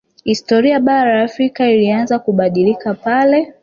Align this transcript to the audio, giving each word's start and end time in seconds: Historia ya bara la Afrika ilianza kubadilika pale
Historia 0.23 0.71
ya 0.73 0.79
bara 0.79 1.15
la 1.17 1.23
Afrika 1.25 1.67
ilianza 1.69 2.19
kubadilika 2.19 2.93
pale 2.93 3.53